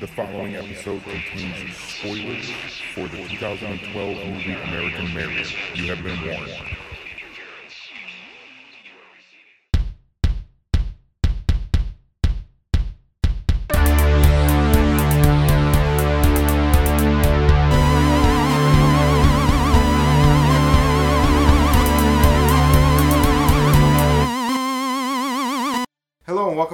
[0.00, 2.50] The following episode contains spoilers
[2.92, 5.44] for the 2012 movie American Mary.
[5.74, 6.81] You have been warned.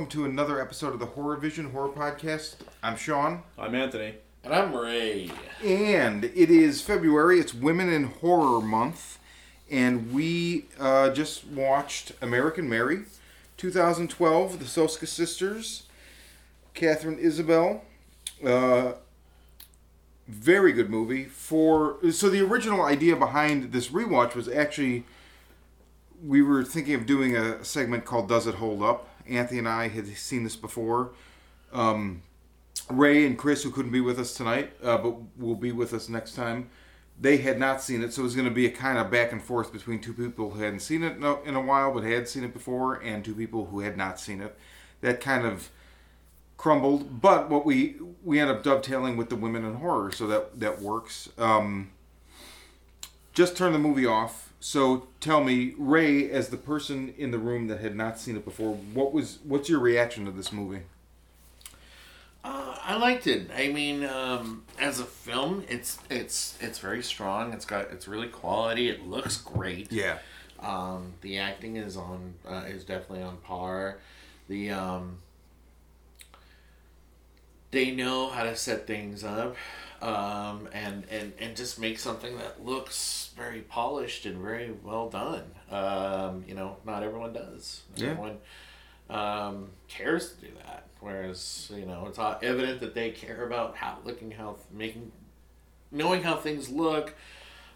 [0.09, 2.55] Welcome to another episode of the Horror Vision Horror Podcast.
[2.83, 4.15] I'm Shawn, I'm Anthony.
[4.43, 5.31] And I'm Ray.
[5.63, 7.39] and it is February.
[7.39, 9.19] It's Women in Horror Month,
[9.71, 13.03] and we uh, just watched American Mary,
[13.59, 15.83] 2012, the Soska Sisters,
[16.73, 17.83] Katharine Isabelle.
[18.43, 18.93] Uh,
[20.27, 21.25] very good movie.
[21.25, 25.05] For so the original idea behind this rewatch was actually
[26.25, 29.89] we were thinking of doing a segment called "Does It Hold Up?" Anthony and I
[29.89, 31.13] had seen this before.
[31.73, 32.23] Um,
[32.91, 36.09] Ray and Chris, who couldn't be with us tonight, uh, but will be with us
[36.09, 36.71] next time,
[37.21, 39.33] they had not seen it, so it was going to be a kind of back
[39.33, 42.05] and forth between two people who hadn't seen it in a, in a while but
[42.05, 44.57] had seen it before, and two people who had not seen it.
[45.01, 45.71] That kind of
[46.57, 50.61] crumbled, but what we we end up dovetailing with the women in horror, so that
[50.61, 51.29] that works.
[51.39, 51.91] Um,
[53.33, 54.48] just turn the movie off.
[54.61, 58.45] So tell me, Ray, as the person in the room that had not seen it
[58.45, 60.83] before, what was what's your reaction to this movie?
[62.43, 63.51] Uh, I liked it.
[63.55, 67.53] I mean, um, as a film, it's it's it's very strong.
[67.53, 68.89] It's got it's really quality.
[68.89, 69.93] It looks great.
[69.93, 70.19] Yeah.
[70.61, 73.99] Um, the acting is on uh, is definitely on par.
[74.49, 75.19] The um,
[77.71, 79.57] they know how to set things up,
[80.03, 85.45] um, and and and just make something that looks very polished and very well done.
[85.71, 87.83] Um, you know, not everyone does.
[87.91, 88.11] Not Yeah.
[88.11, 88.39] Everyone
[89.11, 90.85] um, cares to do that.
[91.01, 95.13] Whereas you know, it's evident that they care about how looking how making
[95.91, 97.15] knowing how things look,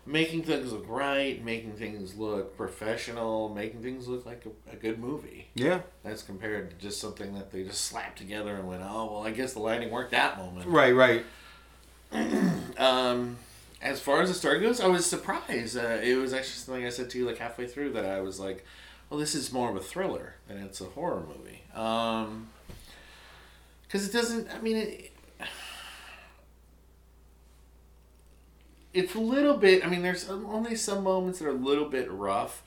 [0.04, 4.98] making things look right, making things look professional, making things look like a, a good
[4.98, 5.48] movie.
[5.54, 5.80] Yeah.
[6.02, 9.30] That's compared to just something that they just slapped together and went, oh well, I
[9.30, 10.66] guess the lighting worked that moment.
[10.66, 10.94] Right.
[10.94, 11.24] Right.
[12.78, 13.36] Um,
[13.80, 15.76] as far as the story goes, I was surprised.
[15.76, 18.40] Uh, it was actually something I said to you like halfway through that I was
[18.40, 18.64] like,
[19.08, 21.62] well, this is more of a thriller than it's a horror movie.
[21.74, 22.48] Um,
[23.82, 24.48] because it doesn't.
[24.52, 25.12] I mean, it,
[28.94, 29.84] it's a little bit.
[29.84, 32.62] I mean, there's only some moments that are a little bit rough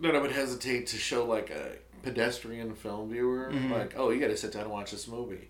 [0.00, 1.72] that I would hesitate to show like a
[2.02, 3.50] pedestrian film viewer.
[3.70, 5.48] Like, oh, you got to sit down and watch this movie.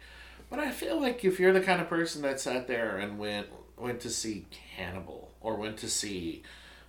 [0.54, 3.48] But I feel like if you're the kind of person that sat there and went
[3.76, 6.42] went to see Hannibal or went to see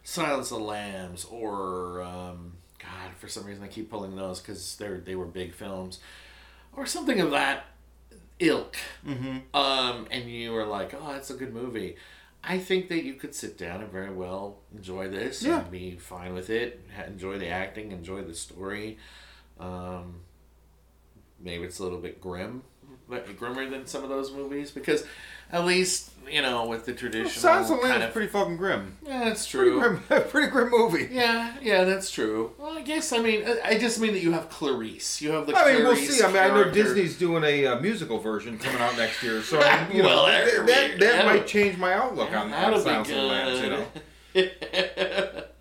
[0.03, 4.75] Silence of the Lambs or um, God, for some reason I keep pulling those because
[4.75, 5.99] they're they were big films
[6.75, 7.65] or something of that
[8.37, 8.75] ilk.
[9.03, 9.55] Mm-hmm.
[9.55, 11.95] Um, and you were like, oh, that's a good movie.
[12.43, 15.61] I think that you could sit down and very well enjoy this Yeah.
[15.61, 16.85] and be fine with it.
[17.07, 18.99] Enjoy the acting, enjoy the story.
[19.59, 20.17] Um,
[21.39, 22.61] maybe it's a little bit grim,
[23.37, 25.05] grimmer than some of those movies because
[25.51, 28.27] at least you know with the traditional Silence of the Lambs kind is of pretty
[28.29, 28.97] fucking grim.
[29.05, 29.79] yeah, that's Pretty true.
[29.79, 30.23] grim.
[30.29, 31.07] pretty grim movie.
[31.11, 32.53] Yeah, yeah, that's true.
[32.57, 35.21] Well, I guess I mean I- just mean that you have Clarice.
[35.21, 35.55] You have the.
[35.55, 36.23] I mean, we'll Clarice see.
[36.23, 36.71] I mean, I know.
[36.71, 40.25] Disney's doing a uh, musical version coming out next year, so I mean, you know
[40.25, 43.61] that, that'd that, that might change my outlook on, on That'll Silence of the Lambs.
[43.61, 43.85] You know.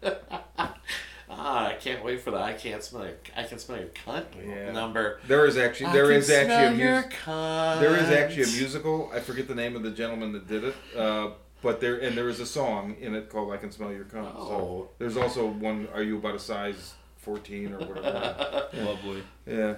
[1.56, 2.42] ah, I can't wait for that.
[2.42, 4.72] "I can't smell your I can smell your cunt" Yeah.
[4.72, 5.20] number.
[5.28, 7.12] There is actually there I is can actually a smell your music.
[7.24, 7.80] cunt.
[7.80, 9.10] There is actually a musical.
[9.14, 10.74] I forget the name of the gentleman that did it.
[10.96, 11.30] Uh,
[11.62, 14.32] but there and there is a song in it called "I Can Smell Your Cunt."
[14.36, 14.48] Oh.
[14.48, 15.88] So there's also one.
[15.94, 18.68] Are you about a size fourteen or whatever?
[18.74, 19.22] Lovely.
[19.46, 19.74] yeah.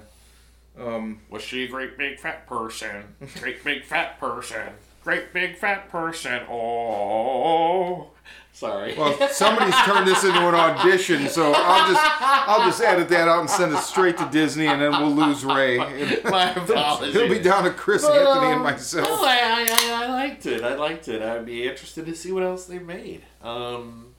[0.79, 3.15] Um, Was she a great big fat person?
[3.41, 4.73] Great big fat person.
[5.03, 6.43] Great big fat person.
[6.51, 8.11] Oh,
[8.57, 8.95] sorry.
[8.97, 13.41] well, somebody's turned this into an audition, so I'll just I'll just edit that out
[13.41, 15.77] and send it straight to Disney, and then we'll lose Ray.
[16.25, 17.15] My apologies.
[17.15, 19.09] He'll be down to Chris But, Anthony and um, myself.
[19.09, 20.65] No, I, I, I, I liked it.
[20.65, 21.23] I liked it.
[21.23, 23.23] I'd be interested to see what else they made.
[23.43, 24.15] Um,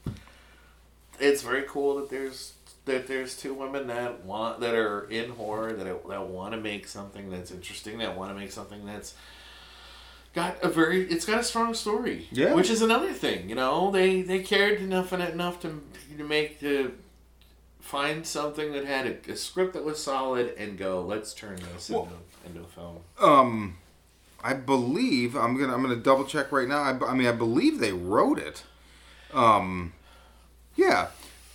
[1.19, 2.53] it's very cool that there's
[2.85, 6.87] that there's two women that want that are in horror that that want to make
[6.87, 7.97] something that's interesting.
[7.97, 9.15] That want to make something that's
[10.37, 12.27] got a very it's got a strong story.
[12.31, 12.53] Yeah.
[12.53, 13.49] which is another thing.
[13.49, 15.69] You know, they they cared enough it enough to
[16.17, 16.93] to make to
[17.81, 21.89] find something that had a, a script that was solid and go let's turn this
[21.89, 22.03] Well-
[22.45, 22.97] into into a film.
[23.19, 23.77] Um,
[24.43, 26.81] I believe I'm gonna I'm gonna double check right now.
[26.83, 28.63] I, I mean, I believe they wrote it.
[29.33, 29.93] Um,
[30.75, 31.07] yeah,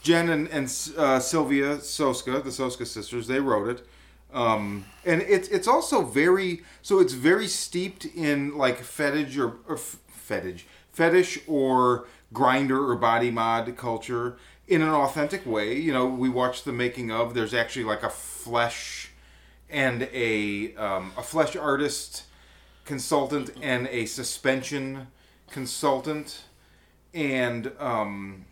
[0.03, 0.65] Jen and and
[0.99, 3.87] uh, Sylvia Soska, the Soska sisters, they wrote it.
[4.33, 9.77] Um, and it's it's also very so it's very steeped in like fetish or, or
[9.77, 14.37] fetish fetish or grinder or body mod culture
[14.69, 15.77] in an authentic way.
[15.77, 17.35] You know, we watched the making of.
[17.35, 19.11] There's actually like a flesh
[19.69, 22.25] and a um, a flesh artist
[22.85, 25.09] consultant and a suspension
[25.51, 26.45] consultant,
[27.13, 28.45] and um,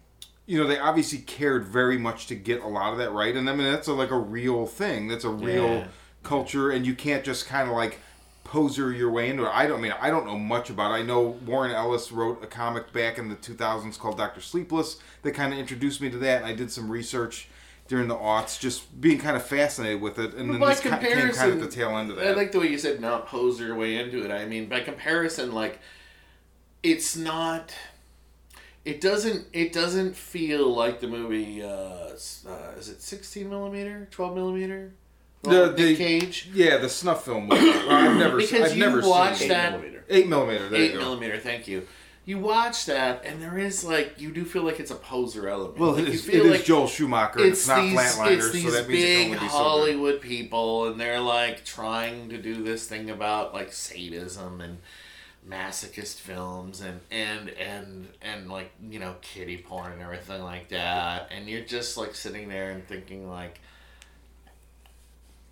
[0.51, 3.37] you know they obviously cared very much to get a lot of that right.
[3.37, 5.07] And I mean that's a, like a real thing.
[5.07, 5.87] That's a real Yeah.
[6.25, 8.01] culture, and you can't just kind of like
[8.43, 9.51] poser your way into it.
[9.55, 10.91] I don't I mean I don't know much about.
[10.91, 10.95] it.
[10.95, 15.33] I know Warren Ellis wrote a comic back in the 2000s called Doctor Sleepless that
[15.33, 17.49] kind of introduced me to that, and I did some research
[17.87, 21.05] during the aughts, just being kind of fascinated with it, and then by came kind
[21.05, 23.61] of comparison, at the tail end of I like the way you said not pose
[23.61, 24.31] your way into it.
[24.33, 25.79] I mean, by comparison, like
[26.83, 27.73] it's not.
[28.85, 29.47] It doesn't.
[29.53, 31.63] It doesn't feel like the movie.
[31.63, 34.93] Uh, uh, is it sixteen millimeter, twelve millimeter?
[35.43, 36.49] The- Nick the- Cage.
[36.53, 37.49] yeah, the snuff film.
[37.49, 37.59] Well,
[37.91, 40.05] I've never, Because I've you never seen that- millimeter.
[40.11, 40.75] eight millimeter.
[40.75, 41.39] Eight millimeter.
[41.39, 41.87] Thank you.
[42.27, 45.79] You watch that, and there is like you do feel like it's a poser element.
[45.79, 47.39] Well, like, it is, it is Joel Schumacher.
[47.39, 49.49] and It's, it's not these, Flatliners, it's these so that means it big only be
[49.49, 49.57] so.
[49.57, 54.79] Hollywood people, and they're like trying to do this thing about like sadism and
[55.49, 61.31] masochist films and and and and like you know kitty porn and everything like that,
[61.31, 63.61] and you're just like sitting there and thinking like,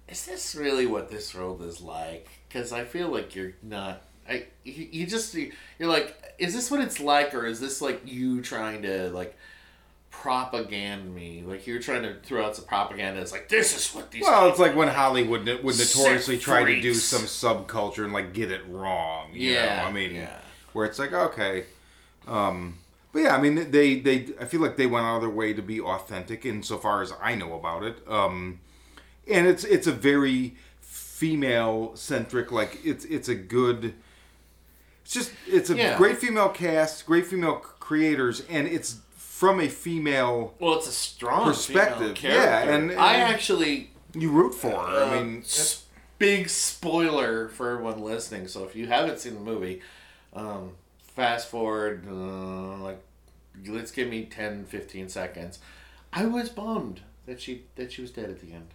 [0.09, 2.29] is this really what this world is like?
[2.49, 4.03] Because I feel like you're not.
[4.29, 5.51] I you, you just you're
[5.81, 9.37] like, is this what it's like, or is this like you trying to like
[10.11, 11.43] propaganda me?
[11.47, 13.21] Like you're trying to throw out some propaganda.
[13.21, 14.23] It's like this is what these.
[14.23, 18.51] Well, it's like when Hollywood would notoriously try to do some subculture and like get
[18.51, 19.31] it wrong.
[19.33, 19.89] You Yeah, know?
[19.89, 20.39] I mean, yeah.
[20.73, 21.65] where it's like okay,
[22.27, 22.79] um,
[23.13, 25.53] but yeah, I mean they they I feel like they went out of their way
[25.53, 27.99] to be authentic insofar as I know about it.
[28.09, 28.61] Um,
[29.31, 33.95] and it's it's a very female centric like it's it's a good.
[35.05, 35.97] It's just it's a Yeah.
[35.97, 38.97] great female cast, great female creators, and it's
[39.39, 40.55] from a female.
[40.59, 42.71] Well, it's a strong Perspective, yeah, character.
[42.73, 45.05] and- I actually You root for her.
[45.05, 45.45] I Uh, mean,
[46.19, 48.49] big spoiler for everyone listening.
[48.49, 49.81] So if you haven't seen the movie,
[50.33, 50.73] um,
[51.15, 53.01] fast forward, uh, like,
[53.67, 55.61] let's give me 10, 15 seconds.
[56.13, 58.69] I was bummed that she that she was dead at the end,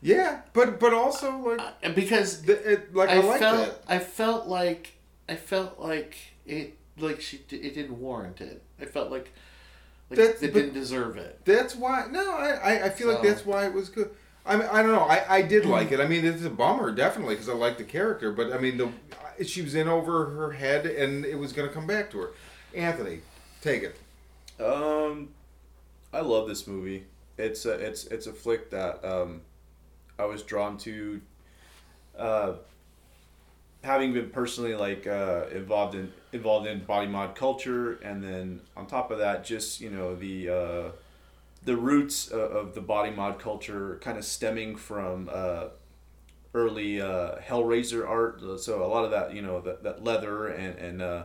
[0.00, 3.82] yeah, but but also like and because The, it, like I, I, felt that.
[3.88, 4.92] I felt like
[5.28, 6.16] I felt like
[6.46, 8.62] it like she it didn't warrant it.
[8.80, 9.32] I felt like
[10.10, 11.40] like That's- it didn't deserve it.
[11.44, 12.06] That's why.
[12.10, 14.10] No, I I, I feel like that's why it was good.
[14.44, 15.04] I mean, I don't know.
[15.04, 16.00] I, I did like it.
[16.00, 18.32] I mean, it's a bummer, definitely, because I like the character.
[18.32, 18.90] But I mean, the
[19.44, 22.30] she was in over her head, and it was going to come back to her.
[22.74, 23.20] Anthony,
[23.60, 23.96] take it.
[24.62, 25.28] Um,
[26.12, 27.04] I love this movie.
[27.38, 29.42] It's a it's it's a flick that um,
[30.18, 31.20] I was drawn to.
[32.18, 32.54] Uh,
[33.82, 38.86] having been personally like uh, involved in involved in body mod culture, and then on
[38.86, 40.90] top of that, just you know the uh,
[41.64, 45.64] the roots of, of the body mod culture kind of stemming from uh,
[46.54, 48.40] early uh, Hellraiser art.
[48.60, 51.22] So a lot of that, you know, that, that leather and and uh,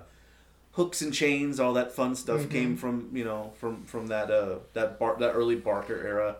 [0.73, 4.59] hooks and chains, all that fun stuff came from you know from from that uh
[4.73, 6.37] that bar that early Barker era,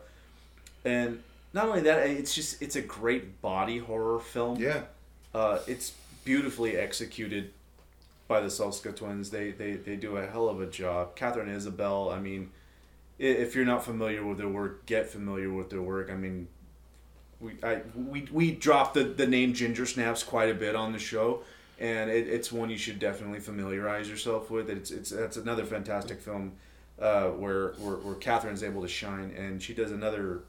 [0.83, 1.21] and
[1.53, 4.59] not only that, it's just it's a great body horror film.
[4.59, 4.81] Yeah.
[5.33, 5.93] Uh, it's
[6.27, 7.53] beautifully executed
[8.27, 9.29] by the Soska twins.
[9.29, 11.15] They, they they do a hell of a job.
[11.15, 12.09] Katharine Isabelle.
[12.09, 12.51] I mean,
[13.17, 16.11] if you're not familiar with their work, get familiar with their work.
[16.11, 16.49] I mean,
[17.39, 20.99] we I we, we dropped the, the name Ginger Snaps quite a bit on the
[20.99, 21.43] show,
[21.79, 24.69] and it, it's one you should definitely familiarize yourself with.
[24.69, 26.51] It's it's that's another fantastic film,
[26.99, 30.41] uh, where where where Catherine's able to shine, and she does another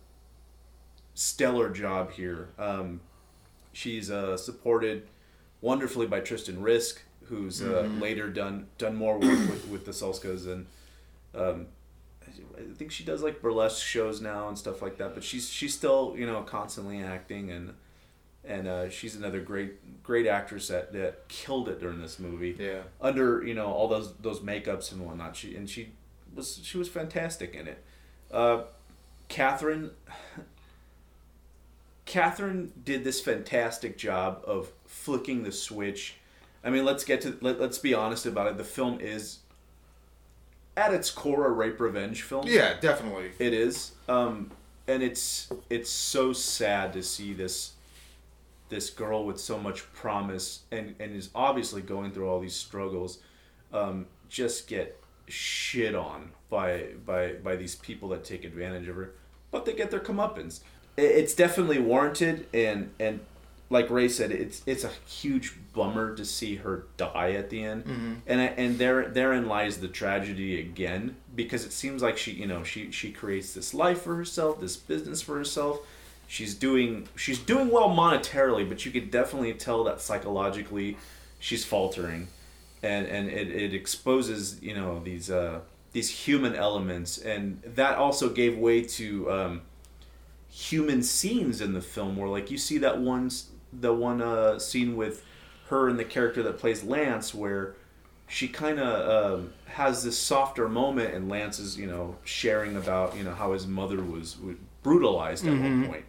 [1.15, 2.49] stellar job here.
[2.59, 3.01] Um,
[3.73, 5.07] she's uh, supported
[5.61, 10.47] wonderfully by Tristan Risk, who's uh, later done done more work with, with the Soskas
[10.47, 10.67] and.
[11.35, 11.67] Um,
[12.57, 15.75] I think she does like burlesque shows now and stuff like that, but she's she's
[15.75, 17.75] still you know constantly acting and
[18.45, 22.57] and uh, she's another great great actress that, that killed it during this movie.
[22.59, 22.81] Yeah.
[23.01, 25.91] Under you know all those those makeups and whatnot, she and she
[26.35, 27.85] was she was fantastic in it.
[28.31, 28.63] Uh,
[29.29, 29.91] Catherine.
[32.09, 36.15] Catherine did this fantastic job of flicking the switch.
[36.65, 38.57] I mean, let's get to let, let's be honest about it.
[38.57, 39.41] The film is
[40.75, 42.47] at its core a rape revenge film.
[42.47, 43.33] Yeah, definitely.
[43.39, 44.51] It is, um,
[44.87, 47.73] and it's it's so sad to see this
[48.71, 53.19] this girl with so much promise and and is obviously going through all these struggles,
[53.71, 59.13] um, just get shit on by by by these people that take advantage of her,
[59.51, 60.61] but they get their comeuppance.
[60.99, 63.21] It- it's definitely warranted, and and
[63.71, 67.85] like Ray said, it's it's a huge bummer to see her die at the end,
[68.27, 72.65] and and there therein lies the tragedy again because it seems like she you know
[72.65, 75.81] she she creates this life for herself, this business for herself.
[76.27, 80.97] She's doing she's doing well monetarily, but you could definitely tell that psychologically
[81.39, 82.29] she's faltering,
[82.83, 85.61] and and it, it exposes you know these uh
[85.93, 89.31] these human elements, and that also gave way to.
[89.31, 89.63] Um,
[90.59, 93.31] human scenes in the film where like you see that one
[93.73, 95.25] the one uh, scene with
[95.69, 97.77] her and the character that plays Lance where
[98.27, 103.17] she kind of um, has this softer moment and Lance is you know sharing about
[103.17, 104.37] you know how his mother was,
[104.83, 106.05] brutalized at one point.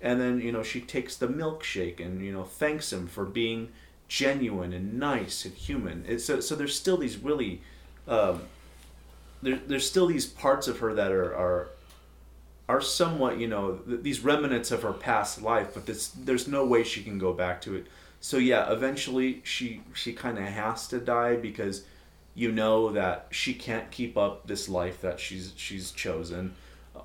[0.00, 3.68] And then you know she takes the milkshake and you know thanks him for being
[4.08, 6.04] genuine and nice and human.
[6.08, 7.60] It's, so, so there's still these really
[8.08, 8.42] um,
[9.42, 11.68] there, there's still these parts of her that are, are
[12.72, 16.64] are somewhat, you know, th- these remnants of her past life, but this, there's no
[16.64, 17.86] way she can go back to it.
[18.18, 21.84] So yeah, eventually she she kind of has to die because
[22.34, 26.54] you know that she can't keep up this life that she's she's chosen.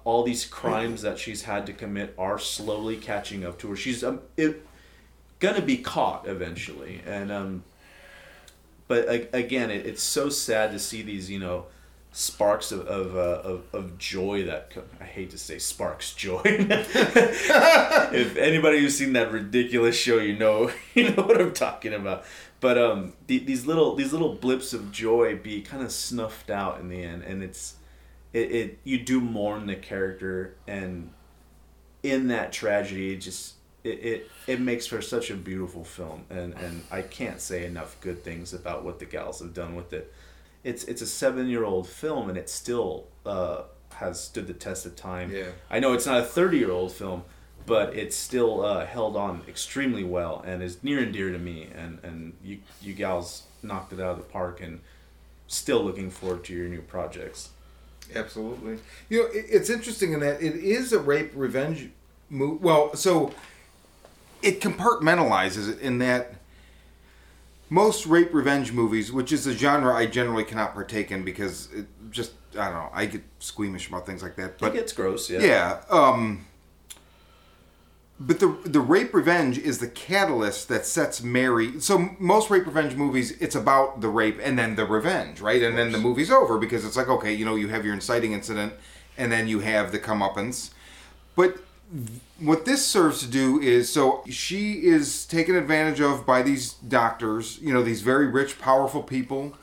[0.06, 3.76] All these crimes that she's had to commit are slowly catching up to her.
[3.76, 4.66] She's um, it,
[5.40, 7.64] gonna be caught eventually, and um,
[8.88, 11.66] but again, it, it's so sad to see these, you know,
[12.18, 16.42] sparks of of, uh, of of joy that I hate to say sparks joy.
[16.46, 22.26] if anybody who's seen that ridiculous show, you know you know what I'm talking about.
[22.60, 26.80] But um, the, these little these little blips of joy be kind of snuffed out
[26.80, 27.76] in the end, and it's
[28.34, 31.12] it, it you do mourn the character, and
[32.02, 36.56] in that tragedy, it just it, it it makes for such a beautiful film, and
[36.56, 40.12] and I can't say enough good things about what the gals have done with it.
[40.68, 43.64] It's it's a seven year old film, and it still uh,
[43.96, 45.32] has stood the test of time.
[45.32, 45.46] Yeah.
[45.70, 47.24] I know it's not a thirty year old film,
[47.66, 51.70] but it's still uh, held on extremely well and is near and dear to me.
[51.74, 54.82] And and you you gals knocked it out of the park, and
[55.48, 57.52] still looking forward to your new projects.
[58.14, 58.80] Absolutely.
[59.10, 61.90] You know, it, it's interesting in that it is a rape revenge
[62.30, 62.60] movie.
[62.62, 63.34] Well, so
[64.42, 66.36] it compartmentalizes it in that
[67.70, 71.86] most rape revenge movies, which is a genre I generally cannot partake in because it
[72.12, 74.60] just I don't know I get squeamish about things like that.
[74.60, 75.40] But It gets gross, yeah.
[75.42, 76.46] yeah, um,
[78.20, 81.80] but the the rape revenge is the catalyst that sets Mary.
[81.80, 85.62] So most rape revenge movies, it's about the rape and then the revenge, right?
[85.62, 88.32] And then the movie's over because it's like okay, you know, you have your inciting
[88.34, 88.74] incident,
[89.18, 90.72] and then you have the comeuppance.
[91.36, 91.58] But
[92.40, 97.60] what this serves to do is so she is taken advantage of by these doctors,
[97.62, 99.54] you know, these very rich, powerful people,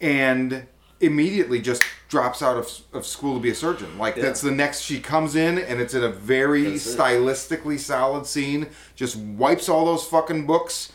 [0.00, 0.66] and
[1.00, 3.98] immediately just drops out of, of school to be a surgeon.
[3.98, 4.22] Like Yeah.
[4.24, 8.68] that's the next she comes in, and it's in a very stylistically solid scene.
[8.94, 10.92] Just wipes all those fucking books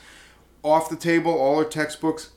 [0.63, 2.29] off the table, all her textbooks,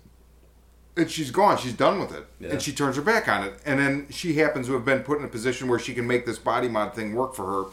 [0.97, 1.59] and she's gone.
[1.59, 2.49] She's done with it, Yeah.
[2.51, 3.55] and she turns her back on it.
[3.65, 6.27] And then she happens to have been put in a position where she can make
[6.27, 7.71] this body mod thing work for her,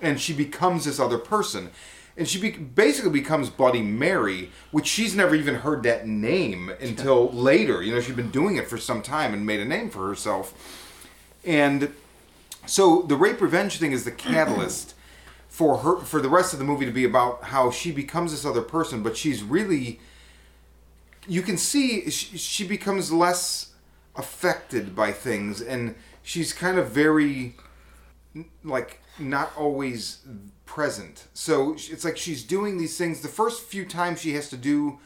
[0.00, 1.70] and she becomes this other person.
[2.16, 7.30] And she be- basically becomes Bloody Mary, which she's never even heard that name until
[7.30, 7.82] later.
[7.82, 10.54] You know, she'd been doing it for some time and made a name for herself.
[11.44, 11.92] And
[12.64, 14.94] so the rape revenge thing is the catalyst
[15.48, 18.44] for her for the rest of the movie to be about how she becomes this
[18.44, 20.00] other person, but she's really
[21.26, 23.72] you can see she, she becomes less
[24.14, 27.56] affected by things and she's kind of very
[28.64, 30.18] like not always
[30.64, 31.26] present.
[31.32, 33.20] So it's like she's doing these things.
[33.20, 34.98] The first few times she has to do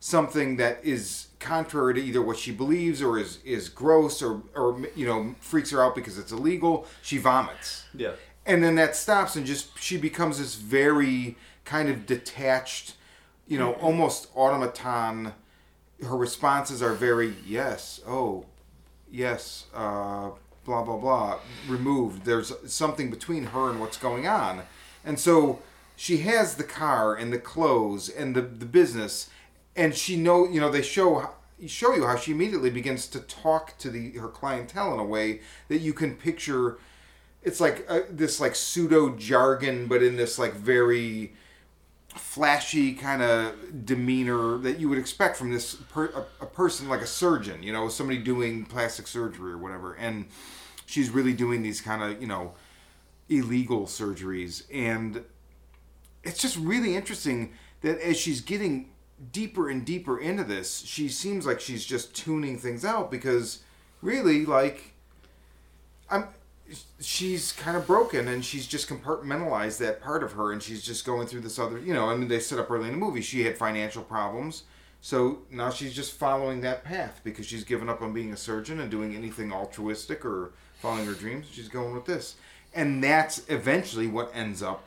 [0.00, 4.80] something that is contrary to either what she believes or is is gross or or
[4.94, 7.84] you know freaks her out because it's illegal she vomits.
[7.94, 8.12] Yeah.
[8.46, 12.94] and then that stops and just she becomes this very kind of detached
[13.46, 15.32] you know almost automaton.
[16.02, 18.44] Her responses are very yes oh
[19.10, 20.30] yes uh,
[20.68, 22.24] blah blah blah removed.
[22.26, 24.62] There's something between her and what's going on.
[25.02, 25.60] And so
[25.96, 29.30] she has the car and the clothes and the, the business
[29.74, 31.30] and she know you know they show
[31.66, 35.40] show you how she immediately begins to talk to the her clientele in a way
[35.68, 36.78] that you can picture
[37.42, 41.32] it's like uh, this like pseudo jargon but in this like very
[42.14, 47.00] flashy kind of demeanor that you would expect from this per, a, a person like
[47.00, 49.94] a surgeon you know somebody doing plastic surgery or whatever.
[49.94, 50.26] And
[50.88, 52.54] she's really doing these kind of you know
[53.28, 54.64] illegal surgeries.
[54.72, 55.22] And
[56.24, 57.52] it's just really interesting
[57.82, 58.90] that as she's getting
[59.32, 63.64] deeper and deeper into this she seems like she's just tuning things out because
[64.00, 64.94] really like
[66.08, 66.28] i'm
[67.00, 71.04] she's kind of broken and she's just compartmentalized that part of her and she's just
[71.04, 73.20] going through this other you know i mean they set up early in the movie.
[73.20, 74.64] She had financial problems.
[75.00, 78.80] So now she's just following that path because she's given up on being a surgeon
[78.80, 82.36] and doing anything altruistic or following her dreams she's going with this.
[82.74, 84.84] And that's eventually what ends up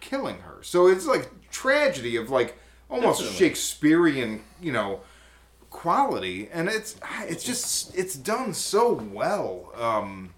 [0.00, 0.62] killing her.
[0.62, 2.56] So it's like tragedy of like
[2.90, 3.46] almost Definitely.
[3.48, 5.00] shakespearean you know
[5.70, 6.48] quality.
[6.52, 9.72] And it's it's just it's done so well.
[9.76, 10.30] Um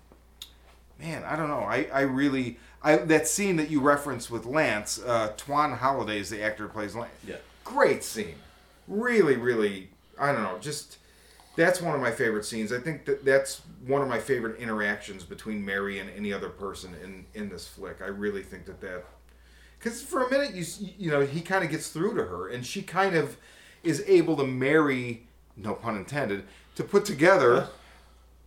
[0.98, 1.60] man i don't know.
[1.60, 6.30] I i really i that scene that you referenced with lance uh twan holiday is
[6.30, 7.36] the actor who plays lance Yeah.
[7.64, 8.36] great scene.
[8.88, 10.96] Really really i don't know just
[11.56, 12.72] that's one of my favorite scenes.
[12.72, 16.94] I think that that's one of my favorite interactions between mary and any other person
[17.02, 18.00] in in this flick.
[18.02, 19.04] I really think that that
[19.78, 20.64] because for a minute you
[20.98, 23.36] you know he kind of gets through to her and she kind of
[23.82, 26.44] is able to marry no pun intended
[26.74, 27.68] to put together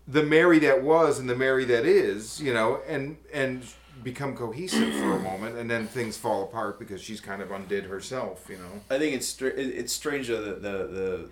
[0.07, 3.63] the mary that was and the mary that is you know and and
[4.03, 7.85] become cohesive for a moment and then things fall apart because she's kind of undid
[7.85, 8.81] herself you know?
[8.89, 11.29] I think it's str- it's strange that the the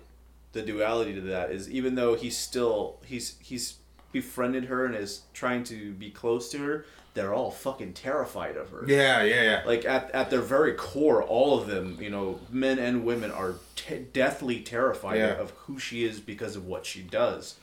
[0.52, 3.76] the duality to that is even though he's still he's he's
[4.12, 8.70] befriended her and is trying to be close to her, they're all fucking terrified of
[8.70, 8.84] her.
[8.86, 12.78] yeah yeah yeah Like at, at their very core, all of them, you know, men
[12.78, 15.34] and women are te- deathly terrified Yeah.
[15.38, 17.56] of who she is because of what she does.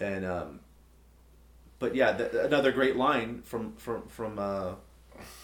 [0.00, 0.60] And um,
[1.78, 4.72] but yeah, th- another great line from from from uh,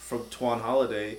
[0.00, 1.18] from Twan Holiday,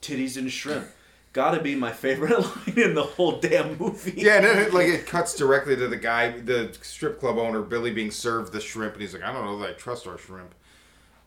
[0.00, 0.86] "Titties and shrimp."
[1.32, 4.14] Gotta be my favorite line in the whole damn movie.
[4.16, 8.10] Yeah, it, like it cuts directly to the guy, the strip club owner, Billy, being
[8.10, 10.54] served the shrimp, and he's like, "I don't know that I trust our shrimp."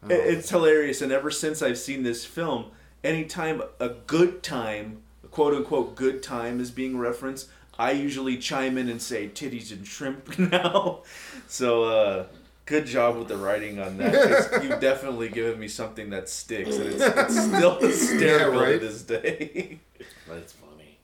[0.09, 2.71] It- It's hilarious, and ever since I've seen this film,
[3.03, 7.47] anytime a good time, a quote unquote good time, is being referenced,
[7.79, 11.03] I usually chime in and say titties and shrimp now.
[11.47, 12.25] So, uh,
[12.65, 14.13] good job with the writing on that.
[14.51, 18.79] 'cause You've definitely given me something that sticks, and it's, it's still hysterical right?
[18.79, 19.79] to this day.
[20.27, 20.97] That's funny.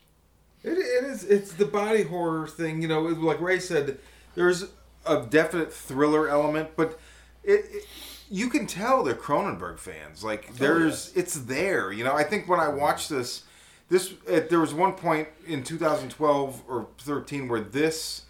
[0.64, 1.24] It, it is.
[1.26, 2.82] It's the body horror thing.
[2.82, 4.00] You know, it- like Ray said,
[4.36, 4.66] there's
[5.06, 7.00] a definite thriller element, but
[7.44, 7.86] it, it
[8.32, 10.24] you can tell they're Cronenberg fans.
[10.24, 11.92] Like there's, it's there.
[11.92, 13.44] You know, I think when I watched this,
[13.90, 18.24] this uh, there was one point in 2012 or 13 where this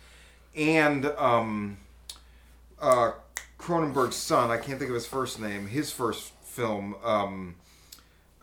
[0.56, 1.78] and um,
[2.82, 3.12] uh,
[3.60, 6.96] Cronenberg's son, I can't think of his first name, his first film.
[7.04, 7.56] Um,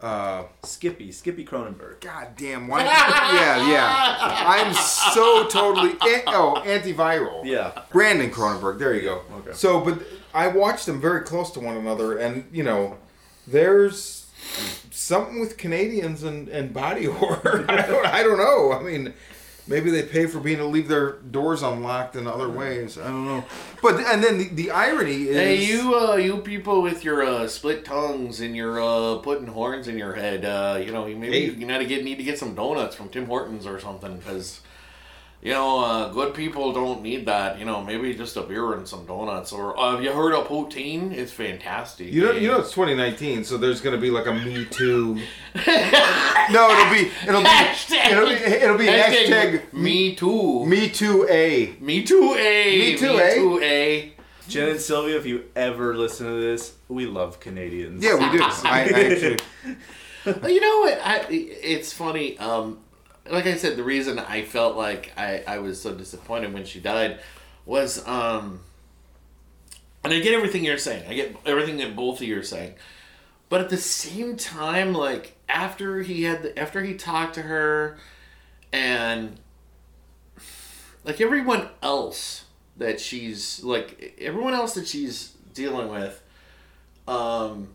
[0.00, 2.00] uh, Skippy, Skippy Cronenberg.
[2.02, 2.68] God damn!
[2.68, 2.84] Why?
[2.84, 4.44] yeah, yeah.
[4.46, 7.44] I'm so totally an- oh antiviral.
[7.46, 7.72] Yeah.
[7.90, 8.78] Brandon Cronenberg.
[8.78, 9.22] There you go.
[9.38, 9.52] Okay.
[9.54, 10.02] So, but
[10.34, 12.98] I watched them very close to one another, and you know,
[13.46, 14.26] there's
[14.90, 17.64] something with Canadians and, and body horror.
[17.68, 18.72] I don't, I don't know.
[18.72, 19.14] I mean,
[19.66, 22.98] maybe they pay for being to leave their doors unlocked in other ways.
[22.98, 23.44] I don't know.
[23.82, 27.48] But and then the, the irony is, Hey, you, uh, you people with your uh,
[27.48, 30.44] split tongues and your uh, putting horns in your head.
[30.44, 31.52] Uh, you know, you maybe Hey.
[31.52, 34.60] you gotta get need to get some donuts from Tim Hortons or something because.
[35.42, 37.58] You know, uh, good people don't need that.
[37.58, 39.52] You know, maybe just a beer and some donuts.
[39.52, 41.12] Or uh, have you heard of poutine?
[41.12, 42.12] It's fantastic.
[42.12, 45.14] You know, you know, it's 2019, so there's gonna be like a Me Too.
[45.54, 50.64] no, it'll be, it'll be, Hashtag- it'll be, it'll be hashtag me too.
[50.66, 51.76] Me Too A.
[51.80, 52.78] Me too, a.
[52.78, 53.16] Me too, A.
[53.16, 54.12] Me too, a.
[54.48, 58.02] Jen and Sylvia, if you ever listen to this, we love Canadians.
[58.02, 58.42] Yeah, we do.
[58.44, 59.36] I, I actually,
[60.54, 61.00] you know what?
[61.02, 62.38] I, it's funny.
[62.38, 62.78] Um,
[63.30, 66.80] like I said, the reason I felt like I, I was so disappointed when she
[66.80, 67.20] died
[67.64, 68.60] was, um,
[70.04, 71.04] and I get everything you're saying.
[71.08, 72.74] I get everything that both of you are saying,
[73.48, 77.98] but at the same time, like after he had, the, after he talked to her,
[78.72, 79.38] and
[81.04, 82.44] like everyone else
[82.76, 86.22] that she's like everyone else that she's dealing with,
[87.08, 87.68] um,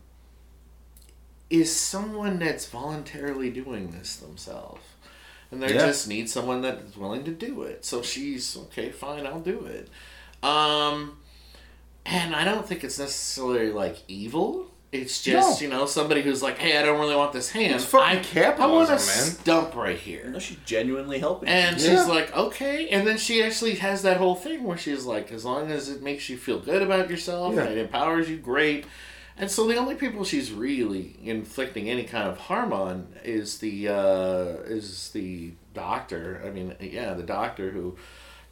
[1.50, 4.82] is someone that's voluntarily doing this themselves.
[5.52, 5.86] And they Yeah.
[5.86, 7.84] just need someone that is willing to do it.
[7.84, 9.88] So she's okay, fine, I'll do it.
[10.42, 11.18] Um
[12.04, 14.66] and I don't think it's necessarily like evil.
[14.90, 15.64] It's just, No.
[15.66, 17.74] you know, somebody who's like, Hey, I don't really want this hand.
[17.76, 18.98] It's fucking I, I want a man.
[18.98, 20.26] stump right here.
[20.28, 21.48] No, she's genuinely helping.
[21.48, 21.90] And Yeah.
[21.96, 22.88] she's like, okay.
[22.88, 26.02] And then she actually has that whole thing where she's like, as long as it
[26.02, 27.62] makes you feel good about yourself Yeah.
[27.62, 28.84] and it empowers you, great.
[29.36, 33.88] And so the only people she's really inflicting any kind of harm on is the
[33.88, 36.42] uh, is the doctor.
[36.44, 37.96] I mean, yeah, the doctor who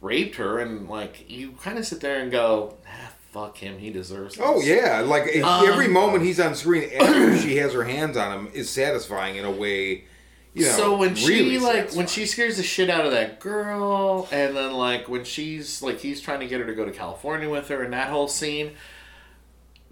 [0.01, 3.91] raped her, and like you kind of sit there and go, ah, "Fuck him, he
[3.91, 4.43] deserves." This.
[4.45, 8.37] oh yeah, like Um, every moment he's on screen after she has her hands on
[8.37, 10.05] him is satisfying in a way.
[10.53, 13.39] You know, so when she really like when she scares the shit out of that
[13.39, 16.91] girl, and then like when she's like he's trying to get her to go to
[16.91, 18.71] California with her, and that whole scene,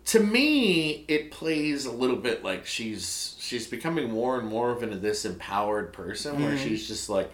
[0.09, 4.81] to me, it plays a little bit like she's she's becoming more and more of
[4.81, 7.29] into this empowered person where she's just like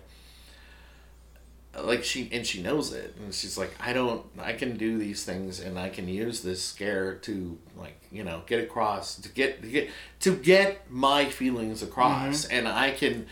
[1.81, 3.15] like she and she knows it.
[3.17, 6.61] And she's like i don't i can do these things and i can use this
[6.61, 11.81] scare to like you know get across to get to get to get my feelings
[11.81, 12.43] across.
[12.43, 13.27] And i can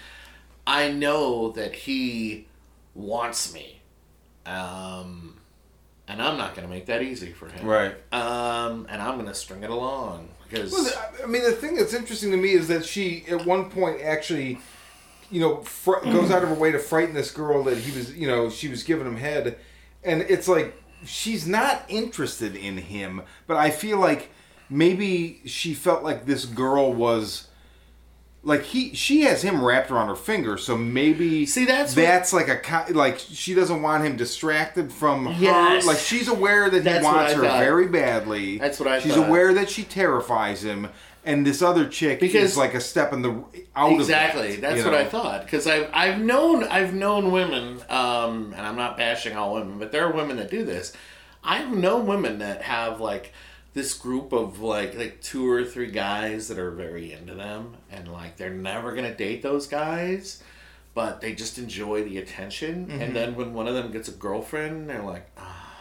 [0.65, 2.47] i know that he
[2.95, 3.82] wants me.
[4.45, 5.36] Um
[6.13, 7.93] and i'm not going to make that easy for him Right.
[8.13, 10.88] um and i'm going to string it along because Well,
[11.19, 14.02] I- I mean, the thing that's interesting to me is that she, at one point,
[14.02, 14.60] actually,
[15.32, 18.13] you know, fr- goes out of her way to frighten this girl that he was,
[18.15, 19.58] you know, she was giving him head,
[20.04, 24.30] and it's like she's not interested in him, but I feel like
[24.69, 27.47] maybe she felt like this girl was.
[28.45, 32.34] Like he, she has him wrapped around her finger, so maybe See, that's what- that's
[32.34, 35.41] like a like she doesn't want him distracted from her.
[35.41, 35.86] Yes.
[35.86, 37.60] Like she's aware that he That's what wants her thought.
[37.60, 38.58] very badly.
[38.58, 39.29] That's what I She's thought.
[39.29, 40.89] aware that she terrifies him,
[41.23, 43.43] and this other chick Because- is like a step in the
[43.77, 44.62] out exactly of that.
[44.73, 48.75] that's you what i thought because I've, I've known i've known women um, and i'm
[48.75, 50.93] not bashing all women but there are women that do this
[51.43, 53.34] i've known women that have like
[53.73, 58.07] this group of like like two or three guys that are very into them and
[58.12, 60.43] like they're never gonna date those guys
[60.93, 63.01] but they just enjoy the attention Mm-hmm.
[63.01, 65.71] and then when one of them gets a girlfriend they're like ah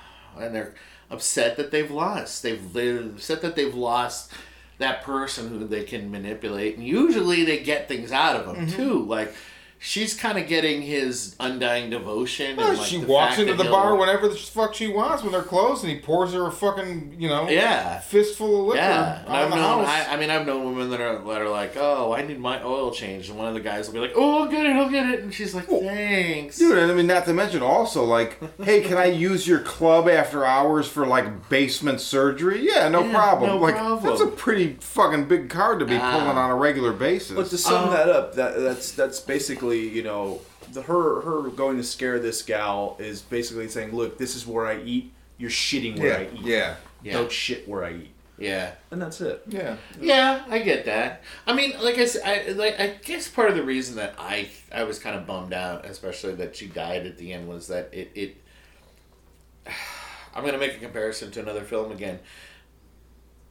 [0.40, 0.74] and they're
[1.10, 4.32] upset that they've lost they've they're upset that they've lost
[4.78, 8.76] that person who they can manipulate and usually they get things out of them Mm-hmm.
[8.76, 9.34] too like
[9.84, 13.64] she's kind of getting his undying devotion Well, and like she the walks into the
[13.64, 17.16] bar whenever the fuck she wants when they're closed, and he pours her a fucking
[17.18, 19.84] you know yeah fistful of liquor Yeah, and I've known.
[19.84, 22.62] I, I mean, I've known women that are that are like, "Oh, I need my
[22.62, 24.88] oil changed," and one of the guys will be like, "Oh, I'll get it, I'll
[24.88, 28.38] get it," and she's like, "Thanks." Dude, and I mean, not to mention also like,
[28.62, 32.60] hey, can I use your club after hours for like basement surgery?
[32.64, 33.50] Yeah, no Yeah, problem.
[33.50, 34.04] no like, problem.
[34.04, 36.12] that's a pretty fucking big card to be Ah.
[36.12, 37.34] pulling on a regular basis.
[37.36, 40.40] But to sum Um, that up, that that's that's basically you know
[40.72, 44.66] the her her going to scare this gal is basically saying, look, this is where
[44.66, 45.12] I eat.
[45.38, 46.42] You're shitting where I eat.
[46.42, 47.12] yeah, Yeah.
[47.14, 48.14] Don't shit where I eat.
[48.38, 48.72] Yeah.
[48.90, 49.42] And that's it.
[49.46, 49.76] yeah.
[50.00, 51.22] Yeah, I get that.
[51.46, 54.48] I mean, like I said, I, like, I guess part of the reason that I
[54.72, 57.90] I was kind of bummed out, especially that she died at the end, was that
[57.92, 58.10] it.
[58.14, 58.36] it
[60.34, 62.18] I'm gonna make a comparison to another film again.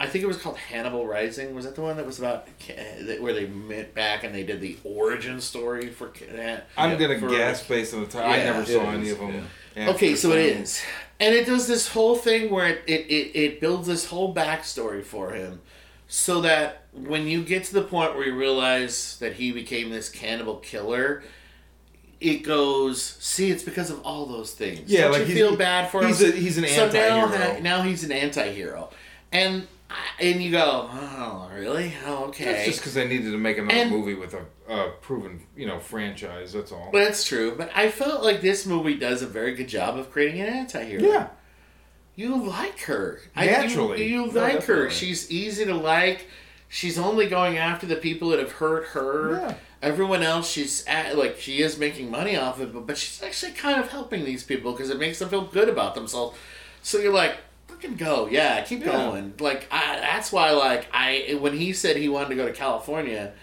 [0.02, 1.54] I think it was called Hannibal Rising.
[1.54, 4.60] Was that the one that was about uh, where they met back and they did
[4.60, 6.08] the origin story for?
[6.08, 8.30] ca- uh, I'm gonna for- guess based on the time.
[8.30, 9.48] I never saw is, any of them.
[9.78, 10.82] Okay, so it is.
[11.20, 15.04] And it does this whole thing where it, it, it, it builds this whole backstory
[15.04, 15.62] for him
[16.08, 20.10] so that when you get to the point where you realize that he became this
[20.10, 21.24] cannibal killer,
[22.20, 24.92] it goes, see, it's because of all those things.
[24.92, 26.08] Yeah, Don't like you feel bad for him?
[26.08, 27.60] he's a- he's an so now, anti-hero.
[27.62, 28.90] now he's an anti-hero.
[29.32, 29.68] And,
[30.20, 31.94] and you go, oh, really?
[32.06, 32.46] Oh, okay.
[32.46, 35.66] That's just because I needed to make another And- movie with a, a proven, you
[35.68, 36.54] know, franchise.
[36.54, 36.90] That's all.
[36.94, 37.56] That's true.
[37.58, 41.04] But I felt like this movie does a very good job of creating an anti-hero.
[41.04, 41.28] yeah,
[42.16, 43.22] You like her.
[43.36, 44.02] Naturally.
[44.02, 44.90] I, you you No, like her.
[44.90, 46.28] She's easy to like.
[46.70, 49.32] She's only going after the people that have hurt her.
[49.34, 49.56] Yeah.
[49.82, 53.52] Everyone else, she's at, like she is making money off of it, but she's actually
[53.54, 56.38] kind of helping these people because it makes them feel good about themselves.
[56.84, 57.36] So you're like,
[57.82, 58.92] fucking go, yeah, keep Yeah.
[58.92, 59.34] going.
[59.40, 63.34] Like I, that's why, like I, when he said he wanted to go to California,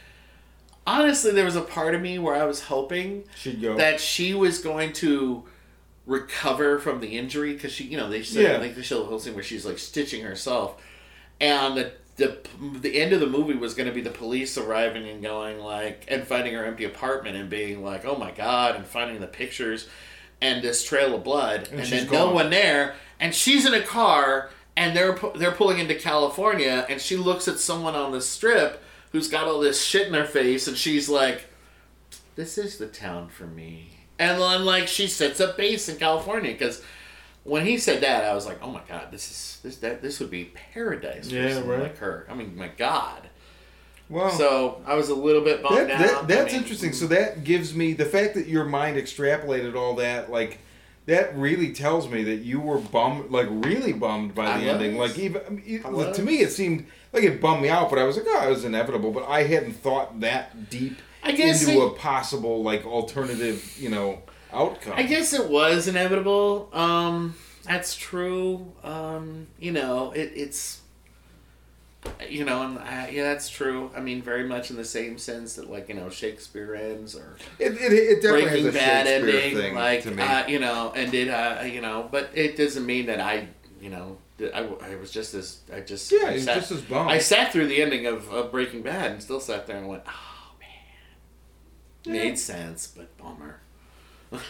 [0.87, 3.77] honestly, there was a part of me where I was hoping she'd go.
[3.77, 5.45] that she was going to
[6.07, 8.59] recover from the injury because she, you know, they said Yeah.
[8.59, 10.81] like they show the whole scene where she's like stitching herself,
[11.41, 12.39] and the the
[12.81, 16.05] the end of the movie was going to be the police arriving and going like
[16.09, 19.89] and finding her empty apartment and being like, oh my god, and finding the pictures
[20.41, 23.83] and this trail of blood, and, she's then no one there, and she's in a
[23.83, 24.51] car.
[24.77, 29.27] And they're they're pulling into California, and she looks at someone on the strip who's
[29.29, 31.47] got all this shit in her face, and she's like,
[32.37, 33.89] this is the town for me.
[34.21, 36.81] And then like she sets up base in California because
[37.43, 40.21] when he said that, I was like, oh my god, this is this that this
[40.21, 41.83] would be paradise for Yeah, someone right.
[41.83, 42.25] like her.
[42.31, 43.29] I mean, my god.
[44.09, 45.99] well, So I was a little bit bummed That, out.
[46.01, 46.91] that, that's I mean, interesting.
[46.91, 46.95] Mm.
[46.95, 50.61] So that gives me the fact that your mind extrapolated all that, like
[51.09, 54.97] that really tells me that you were bummed, like really bummed by I the ending.
[54.99, 57.89] Like even I mean, it- I to me, it seemed like it bummed me out,
[57.91, 59.11] but I was like, oh, it was inevitable.
[59.11, 60.99] But I hadn't thought that deep
[61.69, 64.93] into it- a possible like alternative, you know, outcome.
[64.97, 66.69] I guess it was inevitable.
[66.73, 68.73] Um, that's true.
[68.85, 70.83] Um, you know, it, it's.
[72.29, 73.91] You know, and I, yeah, that's true.
[73.97, 77.37] I mean, very much in the same sense that, like, you know, Shakespeare ends or
[77.59, 81.29] it, it, it definitely Breaking has a Bad ending, like uh, you know, and it,
[81.29, 83.49] uh, you know, but it doesn't mean that I,
[83.81, 87.11] you know, I, I was just as I just Yeah, I was just as bummed.
[87.11, 90.05] I sat through the ending of, of Breaking Bad and still sat there and went,
[90.07, 93.61] oh man, made sense, but bummer.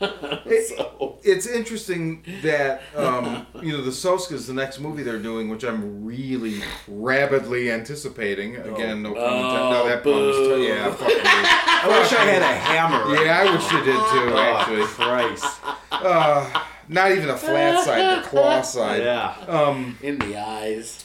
[0.00, 5.64] so It's interesting that um, you know the Soska's the next movie they're doing, which
[5.64, 8.56] I'm really rabidly anticipating.
[8.56, 9.70] Again, no pun intended.
[9.70, 10.90] No, that pun was Oh, yeah.
[10.92, 11.14] Fuck me.
[11.24, 13.04] I wish I had a hammer.
[13.12, 14.34] right Yeah, I wish you did too.
[14.34, 15.60] Oh, Actually, Christ.
[15.90, 19.02] uh, not even a flat side, the claw side.
[19.02, 19.36] Yeah.
[19.46, 21.04] Um, in the eyes.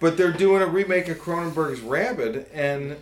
[0.00, 2.96] but they're doing a remake of Cronenberg's Rabid, and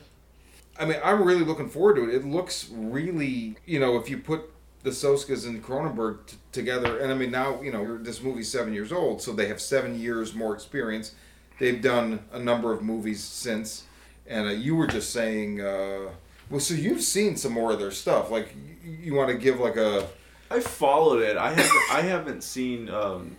[0.78, 2.14] I mean, I'm really looking forward to it.
[2.14, 4.50] It looks really, you know, if you put
[4.82, 8.72] the Soskas and Cronenberg t- together, and I mean, now, you know, this movie's seven
[8.72, 11.14] years old, so they have seven years more experience.
[11.58, 13.84] They've done a number of movies since,
[14.26, 16.10] and uh, you were just saying, uh,
[16.50, 18.30] well, so you've seen some more of their stuff.
[18.30, 18.54] Like,
[18.84, 20.08] you, you want to give like a,
[20.50, 21.36] I followed it.
[21.36, 21.90] I haven't.
[21.90, 22.88] I haven't seen.
[22.90, 23.36] Um,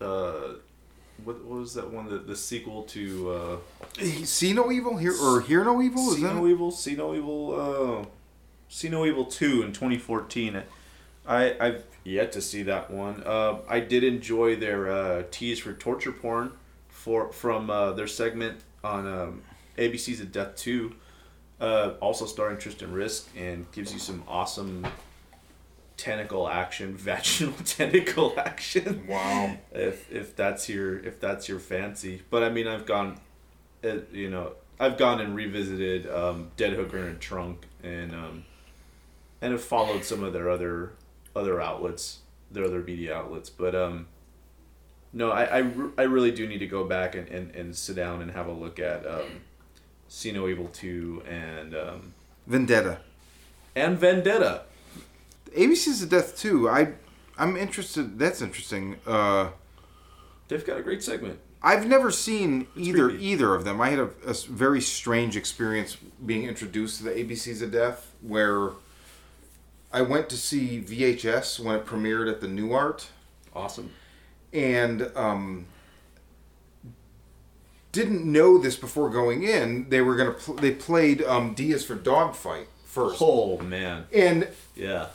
[0.00, 0.54] uh,
[1.22, 2.08] what, what was that one?
[2.08, 3.56] The, the sequel to uh,
[4.24, 6.10] see no evil here or hear no evil?
[6.10, 6.22] Is See?
[6.22, 6.70] No Evil.
[6.70, 8.00] See No Evil.
[8.02, 8.06] Uh,
[8.68, 10.62] See No Evil two in 2014.
[11.26, 13.22] I I've yet to see that one.
[13.24, 16.52] Uh, I did enjoy their uh, tease for torture porn
[16.88, 19.42] for from uh, their segment on um,
[19.78, 20.94] ABC's of Death two.
[21.60, 24.86] Uh, also starring Tristan Risk and gives you some awesome
[25.96, 29.06] tentacle action, vaginal tentacle action.
[29.08, 29.56] Wow.
[29.72, 33.20] If if that's your if that's your fancy, but I mean I've gone,
[33.84, 38.44] uh, you know I've gone and revisited um, Dead Hooker and Trunk and um,
[39.40, 40.92] and have followed some of their other
[41.36, 44.06] other outlets, their other media outlets, but um.
[45.16, 48.20] No, I, I, I really do need to go back and, and, and sit down
[48.20, 49.42] and have a look at um,
[50.08, 52.14] See No Evil 2 and um,
[52.48, 52.98] Vendetta.
[53.76, 54.62] and Vendetta.
[55.56, 56.68] ABC's of Death too.
[56.68, 56.92] I,
[57.38, 58.18] I'm interested.
[58.18, 58.96] That's interesting.
[59.06, 59.50] Uh,
[60.48, 61.38] They've got a great segment.
[61.62, 63.24] I've never seen either creepy.
[63.26, 63.80] either of them.
[63.80, 64.10] I had a
[64.50, 68.72] very strange experience being introduced to the ABCs of Death, where
[69.90, 73.06] I went to see VHS when it premiered at the Nuart,
[73.54, 73.92] Awesome.
[74.52, 75.64] and um,
[77.92, 79.88] didn't know this before going in.
[79.88, 84.48] They were gonna pl- they played um, D is for Dogfight first, Oh man, and
[84.74, 85.06] yeah.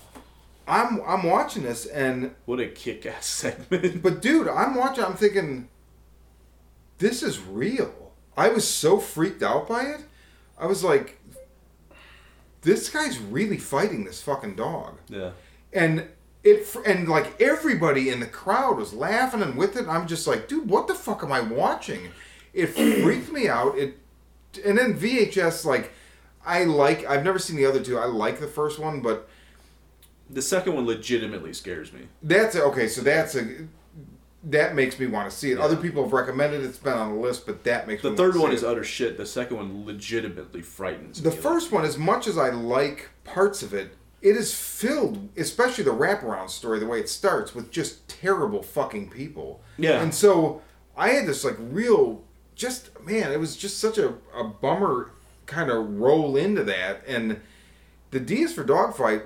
[0.70, 4.04] I'm I'm watching this and What a kick-ass segment.
[4.04, 5.04] But dude, I'm watching.
[5.04, 5.68] I'm thinking,
[7.00, 8.14] this is real.
[8.38, 10.02] I was so freaked out by it.
[10.58, 11.20] I was like,
[12.62, 15.32] this guy's really fighting this fucking dog, yeah.
[15.74, 16.06] and
[16.44, 19.88] it and like everybody in the crowd was laughing and with it.
[19.88, 22.12] I'm just like, dude, what the fuck am I watching?
[22.54, 22.68] It
[23.04, 23.78] freaked me out.
[23.78, 23.98] It
[24.64, 25.94] and then VHS like.
[26.46, 27.06] I like.
[27.06, 28.00] I've never seen the other two.
[28.00, 29.30] I like the first one, but
[30.30, 32.02] The second one legitimately scares me.
[32.22, 32.88] That's okay.
[32.88, 33.68] So that's a
[34.46, 35.60] that makes me want to see it.
[35.60, 36.66] Other people have recommended it.
[36.66, 38.68] It's been on the list, but that makes The third one is it.
[38.70, 39.18] utter shit.
[39.18, 41.36] The second one legitimately frightens the me.
[41.36, 41.84] first one.
[41.84, 46.80] As much as I like parts of it, it is filled, especially the wraparound story,
[46.80, 49.62] the way it starts with just terrible fucking people.
[49.78, 50.02] Yeah.
[50.02, 50.62] and so
[50.96, 52.24] I had this like real,
[52.56, 55.12] just man, it was just such a, a bummer
[55.48, 57.42] kind of roll into that, and
[58.12, 59.24] the D is for dogfight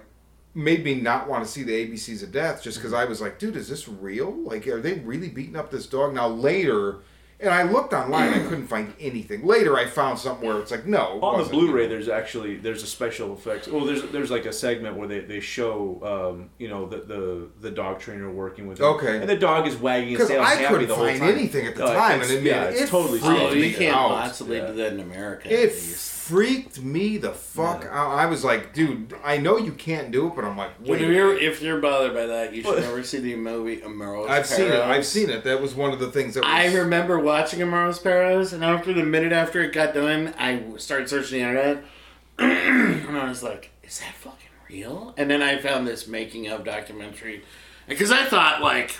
[0.55, 3.39] made me not want to see the ABCs of Death just because I was like,
[3.39, 4.31] dude, is this real?
[4.31, 6.13] Like, are they really beating up this dog?
[6.13, 6.97] Now, later,
[7.39, 9.45] and I looked online, I couldn't find anything.
[9.45, 11.17] Later, I found something where it's like, no.
[11.17, 11.51] it On the wasn't.
[11.53, 13.67] Blu-ray, there's actually there's a special effects.
[13.67, 15.99] Well, there's there's like a segment where they, they show
[16.35, 18.85] um, you know the, the the dog trainer working with him.
[18.85, 19.17] Okay.
[19.19, 20.41] and the dog is wagging his Because tail.
[20.41, 21.29] I happy couldn't the whole find time.
[21.31, 23.73] anything at the No, time, it's- and it, yeah, it, it's totally freaked Oh, you
[23.73, 24.09] can't out.
[24.11, 24.71] possibly Yeah.
[24.71, 25.51] that in America.
[25.51, 26.12] It at least.
[26.27, 28.17] Freaked me the fuck out.
[28.17, 31.01] I was like, dude, I know you can't do it, but I'm like, If wait.
[31.01, 34.71] you're, if you're bothered by that, you should never see the movie Amores I've seen
[34.71, 34.79] it.
[34.79, 35.43] I've seen it.
[35.43, 38.93] That was one of the things that was, I remember watching Amores Perros, and after
[38.93, 41.83] the minute after it got done, I started searching the internet,
[42.39, 46.63] and I was like, "Is that fucking real?" And then I found this making of
[46.63, 47.43] documentary,
[47.85, 48.95] because I thought like,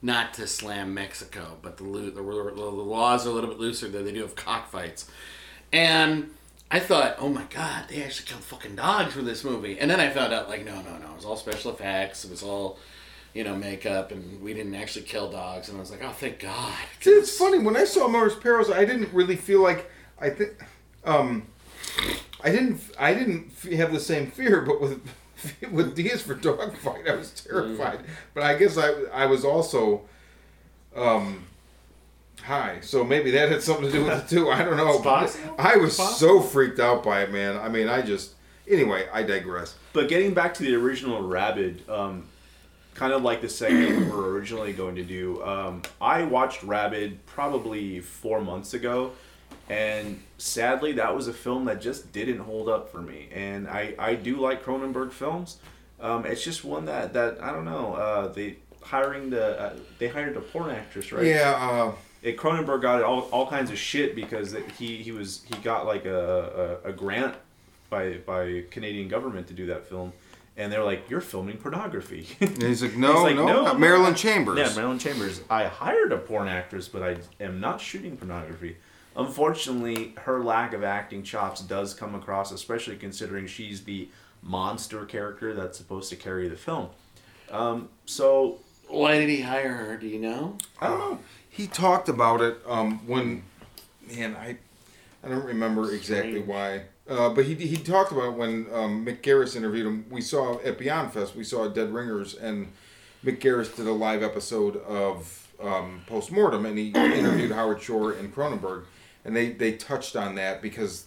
[0.00, 3.88] not to slam Mexico, but the, the the the laws are a little bit looser
[3.88, 5.10] than they do of cockfights,
[5.72, 6.30] and.
[6.68, 9.78] I thought, oh my god, they actually killed fucking dogs for this movie.
[9.78, 12.24] And then I found out, like, no, no, no, it was all special effects.
[12.24, 12.80] It was all,
[13.34, 15.68] you know, makeup, and we didn't actually kill dogs.
[15.68, 16.74] And I was like, oh, thank God.
[16.98, 19.88] See, it's funny when I saw Amores Perros, I didn't really feel like
[20.20, 20.54] I think,
[21.04, 21.46] um,
[22.42, 25.00] I didn't, I didn't have the same fear, but with
[25.70, 28.00] with Diaz for dogfight, I was terrified.
[28.34, 30.02] But I guess I I was also,
[30.96, 31.46] um,
[32.46, 34.50] high, so maybe that had something to do with it too.
[34.50, 35.02] I don't know.
[35.58, 37.56] I was so freaked out by it, man.
[37.56, 38.34] I mean, I just
[38.68, 39.06] anyway.
[39.12, 39.76] I digress.
[39.92, 42.24] But getting back to the original Rabid, um,
[42.94, 45.42] kind of like the segment we were originally going to do.
[45.44, 49.12] Um, I watched Rabid probably four months ago,
[49.68, 53.28] and sadly, that was a film that just didn't hold up for me.
[53.34, 55.58] And I, I do like Cronenberg films.
[56.00, 57.94] Um, it's just one that, that I don't know.
[57.94, 61.26] Uh, they hiring the uh, they hired a porn actress, right?
[61.26, 61.92] Yeah, uh,
[62.26, 65.86] it, Cronenberg got all, all kinds of shit because it, he, he was he got
[65.86, 67.36] like a, a, a grant
[67.88, 70.12] by by Canadian government to do that film,
[70.56, 73.78] and they're like, "You're filming pornography." and he's like, no, He's like, no, "No, not
[73.78, 74.16] Marilyn.
[74.16, 74.58] Chambers.
[74.58, 75.40] yeah, Marilyn Chambers.
[75.48, 78.76] I hired a porn actress, but I am not shooting pornography.
[79.16, 84.08] Unfortunately, her lack of acting chops does come across, especially considering she's the
[84.42, 86.88] monster character that's supposed to carry the film.
[87.50, 89.96] Um, so Why did he hire her?
[89.96, 90.58] Do you know?
[90.80, 91.18] I don't know.
[91.48, 93.42] He talked about it um, when,
[94.14, 94.58] man, I,
[95.24, 99.22] I don't remember exactly why, uh, but he he talked about it when um, Mick
[99.22, 100.06] Garris interviewed him.
[100.10, 102.72] We saw at Beyond Fest, we saw Dead Ringers, and
[103.24, 108.34] Mick Garris did a live episode of um, Postmortem, and he interviewed Howard Shore and
[108.34, 108.84] Cronenberg,
[109.24, 111.06] and they they touched on that because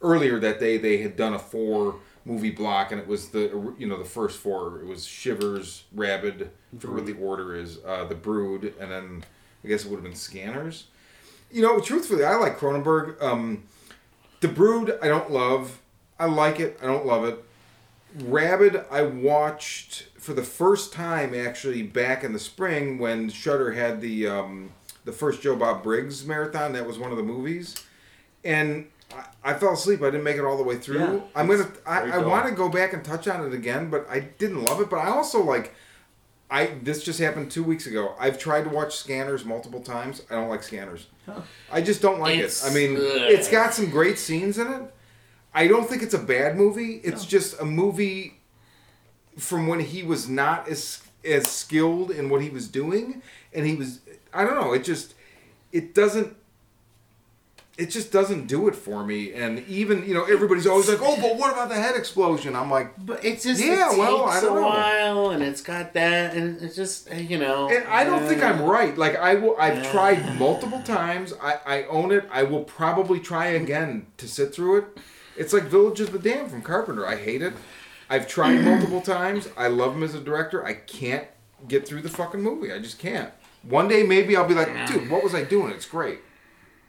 [0.00, 1.96] earlier that day they had done a four
[2.28, 4.80] movie block and it was the you know the first four.
[4.80, 9.24] It was shivers rabid I forget what the order is uh, the brood and then
[9.64, 10.88] i guess it would have been scanners.
[11.50, 13.20] You know truthfully i like cronenberg.
[13.22, 13.64] Um,
[14.40, 15.80] the brood i don't love.
[16.20, 16.78] I like it.
[16.82, 17.42] I don't love it.
[18.24, 24.00] Rabid i watched for the first time actually back in the spring when shutter had
[24.00, 24.70] the um,
[25.04, 26.72] the first joe bob briggs marathon.
[26.74, 27.82] That was one of the movies.
[28.44, 30.02] And I, I fell asleep.
[30.02, 30.98] I didn't make it all the way through.
[30.98, 31.70] Yeah, I'm gonna.
[31.86, 34.80] I, I want to go back and touch on it again, but I didn't love
[34.80, 34.90] it.
[34.90, 35.74] But I also like.
[36.50, 38.14] I this just happened two weeks ago.
[38.18, 40.22] I've tried to watch Scanners multiple times.
[40.30, 41.06] I don't like Scanners.
[41.70, 42.70] I just don't like It's- it.
[42.70, 43.02] I mean, ugh.
[43.02, 44.82] it's got some great scenes in it.
[45.52, 47.02] I don't think it's a bad movie.
[47.04, 48.40] It's just a movie
[49.36, 53.74] from when he was not as as skilled in what he was doing, and he
[53.74, 54.00] was.
[54.32, 54.72] I don't know.
[54.72, 55.14] It just.
[55.70, 56.34] It doesn't
[57.78, 59.32] it just doesn't do it for me.
[59.32, 62.70] And even you know everybody's always like, "Oh, but what about the head explosion?" I'm
[62.70, 64.66] like, But it's just Yeah, it well, I don't a know.
[64.66, 67.70] while, and it's got that, and it's just you know.
[67.70, 68.98] and I don't think uh, I'm right.
[68.98, 69.92] Like I will, I've Yeah.
[69.92, 71.32] tried multiple times.
[71.40, 72.28] I I own it.
[72.30, 74.84] I will probably try again to sit through it.
[75.36, 77.06] It's like Village of the Damned from Carpenter.
[77.06, 77.54] I hate it.
[78.10, 79.48] I've tried multiple times.
[79.56, 80.64] I love him as a director.
[80.64, 81.26] I can't
[81.68, 82.72] get through the fucking movie.
[82.72, 83.30] I just can't.
[83.62, 85.70] One day maybe I'll be like, dude, what was I doing?
[85.72, 86.18] It's great.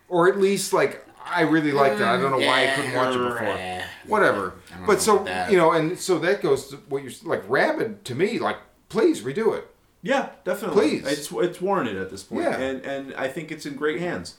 [0.10, 2.02] Or at least like I really liked it.
[2.02, 3.48] I don't know why I couldn't watch it before.
[3.56, 3.86] Yeah.
[4.08, 4.56] whatever.
[4.86, 7.44] But so you know, and so that goes to what you're like.
[7.48, 8.58] Rabid to me, like,
[8.90, 9.68] please redo it.
[10.02, 11.02] Yeah, definitely.
[11.02, 11.06] Please.
[11.08, 12.58] It's it's warranted at this point, Yeah.
[12.58, 14.36] and and I think it's in great hands.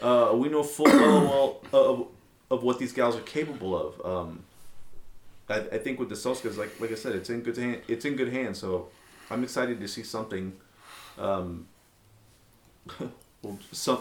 [0.00, 2.08] Uh, we know full well of,
[2.50, 4.04] of what these gals are capable of.
[4.04, 4.42] Um,
[5.48, 8.04] I, I think with the Soskas, like like I said, it's in good hand, it's
[8.04, 8.58] in good hands.
[8.58, 8.88] So
[9.30, 10.54] I'm excited to see something.
[11.18, 11.68] Um,
[13.42, 13.98] well, some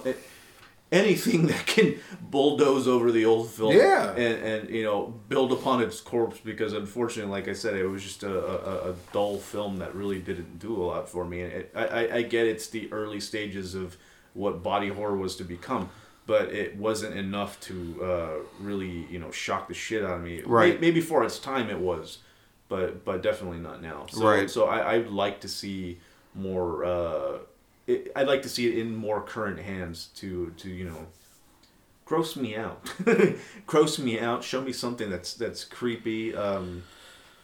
[0.91, 4.11] anything that can bulldoze over the old film, Yeah.
[4.11, 8.03] and and you know build upon its corpse because unfortunately, like I said, it was
[8.03, 8.29] just a,
[8.87, 11.41] a, a dull film that really didn't do a lot for me.
[11.41, 13.97] And it, I, I get it's the early stages of
[14.33, 15.89] what body horror was to become.
[16.27, 20.41] But it wasn't enough to uh, really, you know, shock the shit out of me.
[20.45, 20.75] Right.
[20.79, 22.19] May- Maybe for its time it was,
[22.69, 24.05] but but definitely not now.
[24.07, 24.49] So, Right.
[24.49, 25.99] So I, I'd like to see
[26.35, 26.85] more.
[26.85, 27.37] Uh,
[27.87, 31.07] it, I'd like to see it in more current hands to to you know
[32.05, 32.91] gross me out,
[33.67, 34.43] gross me out.
[34.43, 36.83] Show me something that's that's creepy, um,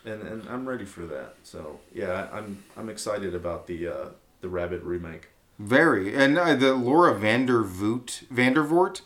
[0.06, 1.36] and and I'm ready for that.
[1.43, 4.06] So yeah, I'm I'm excited about the uh,
[4.41, 5.30] the Rabid remake.
[5.60, 9.02] Very, and uh, the Laura Vandervoort, Vandervoort,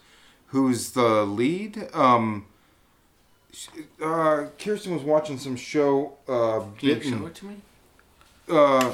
[0.47, 1.87] who's the lead.
[1.93, 2.45] Um,
[3.53, 6.17] she- uh, Kirsten was watching some show.
[6.27, 7.55] Uh, Can you Bitten- show it to me?
[8.49, 8.91] uh,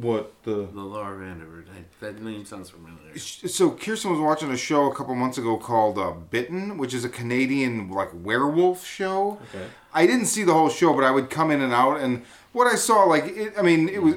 [0.00, 0.66] what the?
[0.72, 1.66] The Laura Vandervoort.
[1.68, 3.16] I- That name sounds familiar.
[3.18, 7.04] So Kirsten was watching a show a couple months ago called uh, Bitten, which is
[7.04, 9.38] a Canadian like werewolf show.
[9.54, 9.66] Okay.
[9.92, 12.66] I didn't see the whole show, but I would come in and out, and what
[12.66, 14.14] I saw, like, it, I mean, it was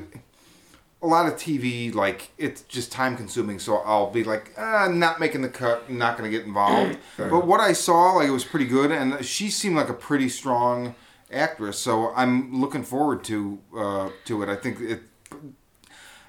[1.01, 1.93] a lot of TV.
[1.93, 6.17] Like, it's just time consuming, so I'll be like, ah, not making the cut, not
[6.17, 6.97] going to get involved.
[7.17, 10.29] but what I saw, like, it was pretty good, and she seemed like a pretty
[10.29, 10.95] strong
[11.31, 11.77] actress.
[11.77, 14.49] So I'm looking forward to uh, to it.
[14.49, 15.01] I think it.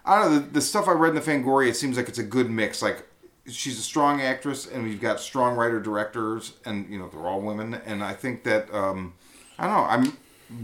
[0.08, 1.68] I don't know the, the stuff I read in the Fangoria.
[1.68, 2.80] It seems like it's a good mix.
[2.80, 3.06] Like
[3.46, 7.42] she's a strong actress, and we've got strong writer directors, and you know they're all
[7.42, 7.74] women.
[7.74, 9.12] And I think that um,
[9.58, 9.84] I don't know.
[9.84, 10.16] I'm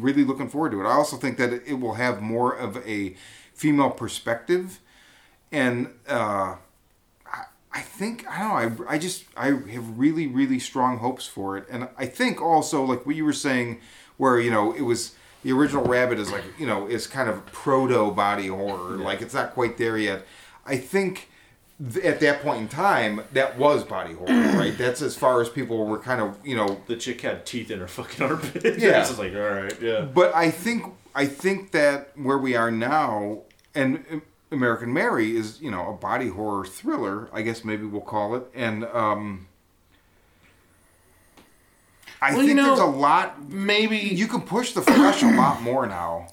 [0.03, 0.85] really looking forward to it.
[0.87, 3.17] I also think that it will have more of a
[3.53, 4.81] female perspective,
[5.53, 6.57] and uh,
[7.27, 8.87] I, I think I don't know.
[8.87, 12.83] I, I just I have really really strong hopes for it, and I think also
[12.83, 13.83] like what you were saying,
[14.17, 15.15] where you know it was
[15.45, 18.97] the original Rabid is like you know is kind of proto body horror.
[18.97, 20.27] Like it's not quite there yet.
[20.67, 21.29] I think
[21.93, 24.77] th- at that point in time that was body horror, right?
[24.77, 26.81] That's as far as people were kind of you know.
[26.89, 28.65] The chick had teeth in her fucking armpit.
[28.79, 29.01] Yeah.
[29.03, 30.01] it's like all right, yeah.
[30.03, 30.85] But I think
[31.15, 33.43] I think that where we are now
[33.75, 34.05] and.
[34.11, 34.21] uh,
[34.51, 38.45] American Mary is, you know, a body horror thriller, I guess maybe we'll call it.
[38.55, 39.49] And um
[42.25, 45.27] I Well, think you know, there's a lot Maybe you can push the flesh a
[45.27, 46.29] lot more now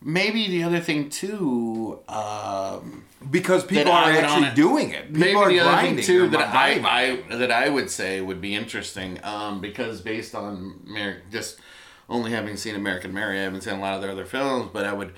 [0.00, 1.98] maybe the other thing too.
[2.08, 5.06] Um, because people are actually doing it.
[5.12, 7.22] People maybe are the other thing too that I.
[7.28, 11.58] I that I would say would be interesting um, because based on Mer- just
[12.08, 14.84] only having seen American Mary, I haven't seen a lot of their other films, but
[14.86, 15.12] I would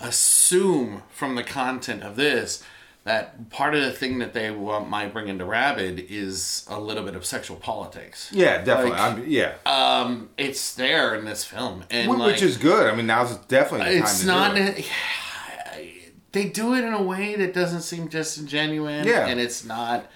[0.00, 2.64] assume from the content of this
[3.04, 7.04] that part of the thing that they want, might bring into Rabid is a little
[7.04, 8.28] bit of sexual politics.
[8.32, 8.90] yeah, definitely.
[8.90, 12.86] like, I'm, yeah, Um, it's there in this film, and Wh- like, which is good.
[12.86, 14.86] I mean, now's definitely the time it's to not do it.
[16.32, 19.26] they do it in a way that doesn't seem disingenuous Yeah.
[19.26, 20.06] and it's not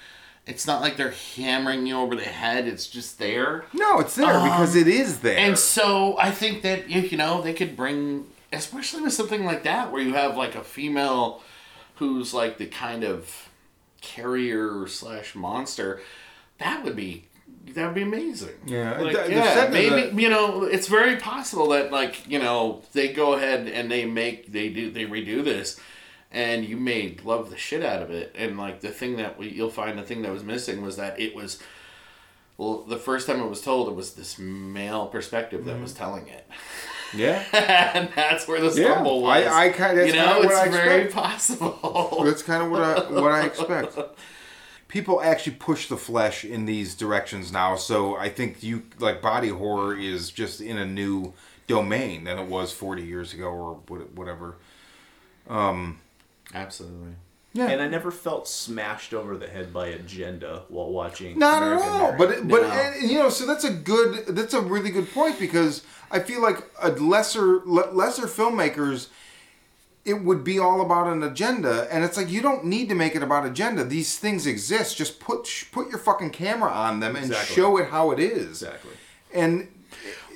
[0.46, 4.26] it's not like they're hammering you over the head it's just there No, it's there
[4.42, 5.38] because it is there.
[5.38, 9.62] Um, and so i think that you know they could bring especially with something like
[9.62, 11.42] that where you have like a female
[12.02, 13.48] who's like the kind of
[14.00, 16.00] carrier slash monster
[16.58, 17.26] that would be
[17.74, 18.56] that would be amazing.
[18.66, 21.92] Yeah, like, the- the yeah setting of maybe the- you know it's very possible that
[21.92, 25.78] like you know they go ahead and they make they do they redo this
[26.32, 28.34] and you may love the shit out of it.
[28.36, 31.20] And like the thing that we, you'll find the thing that was missing was that
[31.20, 31.62] it was
[32.56, 35.82] well the first time it was told it was this male perspective that mm-hmm.
[35.82, 36.46] was telling it
[37.14, 37.44] yeah,
[37.94, 40.68] and that's where the Yeah, stumble was I- I kinda- that's you know it's I
[40.68, 41.14] very expect.
[41.14, 43.96] possible that's kind of what I what I expect.
[44.88, 49.48] People actually push the flesh in these directions now, so I think you like body
[49.48, 51.32] horror is just in a new
[51.66, 54.56] domain than it was 40 years ago or what- whatever.
[55.48, 55.98] Um,
[56.54, 57.14] absolutely
[57.54, 57.66] Yeah.
[57.68, 61.38] And I never felt smashed over the head by agenda while watching.
[61.38, 62.00] Not American at all.
[62.12, 62.18] Mary.
[62.18, 62.68] But it- but No.
[62.70, 66.20] and, and, you know, so that's a good that's a really good point because I
[66.20, 69.08] feel like a lesser lesser filmmakers
[70.04, 73.14] it would be all about an agenda and it's like you don't need to make
[73.14, 73.84] it about agenda.
[73.84, 74.96] These things exist.
[74.96, 77.54] Just put put your fucking camera on them and Exactly.
[77.54, 78.62] show it how it is.
[78.62, 78.92] exactly.
[79.32, 79.68] And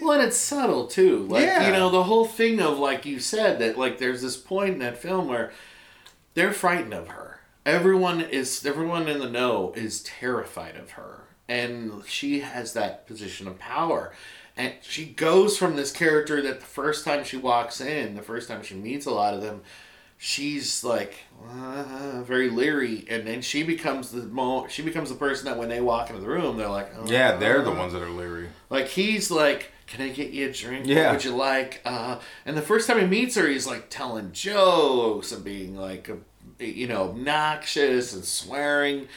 [0.03, 1.21] Well, and it's subtle too.
[1.29, 1.67] Like Yeah.
[1.67, 4.79] you know, the whole thing of like you said that like there's this point in
[4.81, 5.51] that film where
[6.37, 7.41] they're frightened of her.
[7.64, 11.24] Everyone is everyone in the know is terrified of her.
[11.49, 14.12] And she has that position of power.
[14.57, 18.49] And she goes from this character that the first time she walks in, the first
[18.49, 19.62] time she meets a lot of them,
[20.18, 21.14] she's like
[21.49, 25.68] uh, very leery, and then she becomes the mo- she becomes the person that when
[25.68, 28.11] they walk into the room, they're like, oh, yeah, they're the uh, ones that are
[28.11, 28.49] leery.
[28.70, 30.87] like he's like, "Can I get you a drink?
[30.87, 31.07] Yeah.
[31.07, 34.32] What would you like?" Uh, and the first time he meets her, he's like telling
[34.32, 36.11] jokes and being like,
[36.59, 39.09] you know, obnoxious and swearing.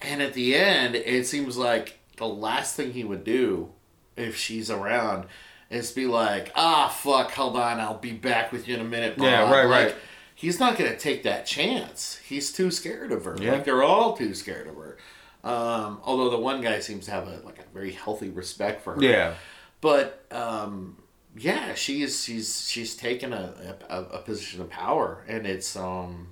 [0.00, 3.70] And at the end, it seems like the last thing he would do
[4.16, 5.26] if she's around
[5.70, 9.14] is be like, "Ah, fuck, hold on, I'll be back with you in a minute."
[9.18, 9.94] Yeah, right, Like, right.
[10.34, 12.20] He's not gonna take that chance.
[12.24, 13.36] He's too scared of her.
[13.40, 13.52] Yeah.
[13.52, 14.96] Like they're all too scared of her.
[15.42, 18.94] Um, although the one guy seems to have a like a very healthy respect for
[18.94, 19.02] her.
[19.02, 19.34] Yeah.
[19.80, 20.96] But um,
[21.36, 26.28] yeah, she's she's she's taken a, a, a position of power, and it's um,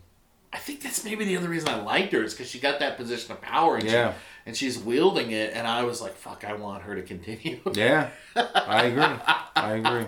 [0.52, 2.96] I think that's maybe the other reason I liked her is because she got that
[2.96, 4.12] position of power, and Yeah.
[4.12, 7.60] she, and she's wielding it, and I was like, fuck, I want her to continue.
[7.74, 8.10] Yeah.
[8.34, 9.22] I agree.
[9.56, 10.06] I agree.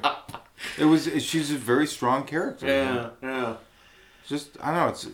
[0.78, 2.66] It was she's a very strong character.
[2.66, 3.56] yeah, yeah.
[4.26, 4.88] just I don't know.
[4.88, 5.04] It's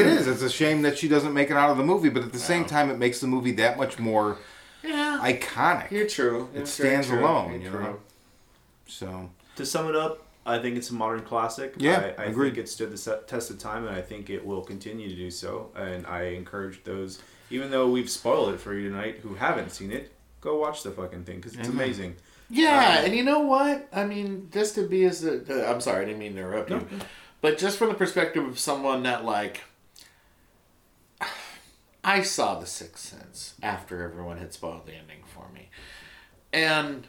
[0.00, 0.26] it is.
[0.28, 2.38] It's a shame that she doesn't make it out of the movie, but at the
[2.38, 4.38] same time, it makes the movie that much more
[4.84, 5.90] Yeah, iconic.
[5.90, 6.48] you're true.
[6.54, 7.20] It It's very stands true.
[7.20, 7.80] alone, You're you true.
[7.82, 7.98] know.
[8.86, 11.74] So To sum it up, I think it's a modern classic.
[11.78, 12.50] Yeah, I, I agreed.
[12.54, 15.14] think it stood the se- test of time, and I think it will continue to
[15.16, 15.70] do so.
[15.74, 17.20] And I encourage those,
[17.50, 20.12] even though we've spoiled it for you tonight, who haven't seen it,
[20.42, 21.80] go watch the fucking thing because it's Amen.
[21.82, 22.16] amazing.
[22.50, 23.88] Yeah, Um, and you know what?
[23.90, 26.68] I mean, just to be as a, uh, I'm sorry, I didn't mean to interrupt
[26.68, 26.86] you,
[27.40, 29.62] but just from the perspective of someone that like,
[32.04, 35.70] I saw The Sixth Sense after everyone had spoiled the ending for me,
[36.52, 37.06] and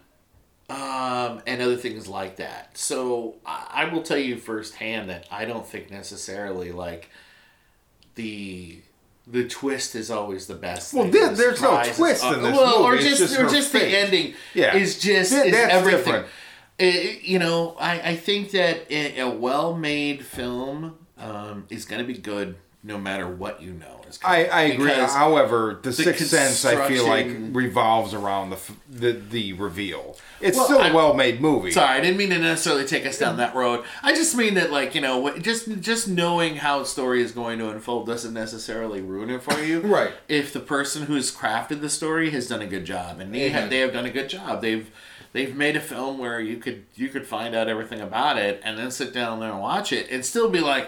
[0.69, 2.77] um, and other things like that.
[2.77, 7.09] So I, I will tell you firsthand that I don't think necessarily like
[8.15, 8.79] the
[9.27, 10.93] the twist is always the best.
[10.93, 11.11] Well, thing.
[11.13, 13.07] there- The there's no twist in this well, or movie.
[13.07, 14.75] It's just, just or just the ending Yeah.
[14.75, 16.23] is just That- is everything.
[16.77, 22.07] It- you know, I, I think that a, a well-made film um, is going to
[22.07, 24.01] be good no matter what you know.
[24.07, 24.91] Is I, I agree.
[24.91, 30.17] However, the, Sixth Sense, I feel like revolves around the the, the reveal.
[30.39, 31.71] It's Well, still a well-made movie.
[31.71, 33.83] Sorry, I didn't mean to necessarily take us down that road.
[34.03, 37.57] I just mean that, like you know, just just knowing how a story is going
[37.57, 39.81] to unfold doesn't necessarily ruin it for you.
[39.95, 40.13] Right.
[40.27, 43.69] If the person who's crafted the story has done a good job, and they have
[43.69, 44.91] they have done a good job, they've
[45.33, 48.77] they've made a film where you could you could find out everything about it, and
[48.77, 50.87] then sit down there and watch it, and still be like.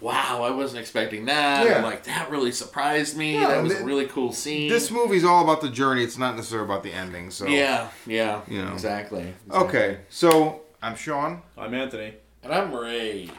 [0.00, 1.64] Wow, I wasn't expecting that.
[1.66, 1.74] Yeah.
[1.76, 3.34] And like that really surprised me.
[3.34, 4.68] Yeah, that was a really cool scene.
[4.68, 6.02] This movie's all about the journey.
[6.04, 7.30] It's not necessarily about the ending.
[7.30, 8.72] So yeah, yeah, You know.
[8.72, 9.34] exactly.
[9.50, 11.42] Okay, so I'm Shawn.
[11.56, 12.14] I'm Anthony.
[12.42, 13.30] And I'm Ray.